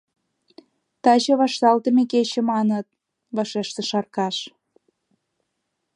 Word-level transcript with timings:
—Таче 1.03 1.33
вашталтыме 1.39 2.03
кече, 2.11 2.41
маныт,— 2.51 2.87
вашештыш 3.35 3.89
Аркаш. 3.99 4.35